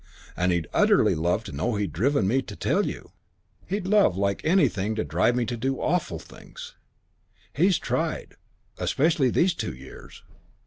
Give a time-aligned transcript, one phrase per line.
[0.35, 3.11] And he'd utterly love to know he'd driven me to tell you.
[3.67, 6.73] He'd think he'd love like anything to drive me to do awful things.
[7.53, 8.33] He's tried
[8.79, 10.23] especially these two years.